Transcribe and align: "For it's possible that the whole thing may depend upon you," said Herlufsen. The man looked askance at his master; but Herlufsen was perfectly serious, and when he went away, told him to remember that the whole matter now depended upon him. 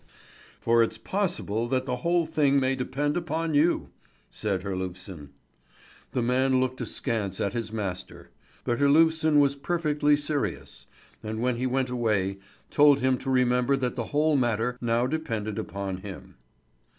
"For 0.59 0.81
it's 0.81 0.97
possible 0.97 1.67
that 1.67 1.85
the 1.85 1.97
whole 1.97 2.25
thing 2.25 2.59
may 2.59 2.75
depend 2.75 3.15
upon 3.15 3.53
you," 3.53 3.91
said 4.31 4.63
Herlufsen. 4.63 5.29
The 6.13 6.23
man 6.23 6.59
looked 6.59 6.81
askance 6.81 7.39
at 7.39 7.53
his 7.53 7.71
master; 7.71 8.31
but 8.63 8.79
Herlufsen 8.79 9.39
was 9.39 9.55
perfectly 9.55 10.15
serious, 10.17 10.87
and 11.21 11.39
when 11.39 11.57
he 11.57 11.67
went 11.67 11.91
away, 11.91 12.39
told 12.71 12.99
him 13.01 13.19
to 13.19 13.29
remember 13.29 13.77
that 13.77 13.95
the 13.95 14.05
whole 14.05 14.35
matter 14.35 14.75
now 14.81 15.05
depended 15.05 15.59
upon 15.59 15.97
him. 15.97 16.33